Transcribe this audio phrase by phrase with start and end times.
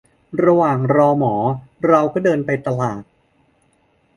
[0.43, 1.35] ระหว่างรอหมอ
[1.87, 3.03] เราก็ไปเดินตลาด